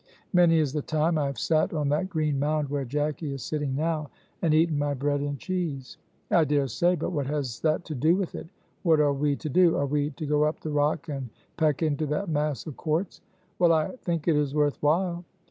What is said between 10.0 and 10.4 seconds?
to